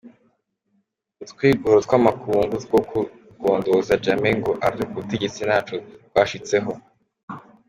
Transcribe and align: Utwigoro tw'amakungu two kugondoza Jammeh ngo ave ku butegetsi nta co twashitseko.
Utwigoro 1.23 1.77
tw'amakungu 1.85 2.55
two 2.67 2.77
kugondoza 3.29 3.99
Jammeh 4.03 4.35
ngo 4.39 4.51
ave 4.65 4.81
ku 4.89 4.93
butegetsi 4.97 5.41
nta 5.47 5.57
co 5.67 5.75
twashitseko. 6.09 6.73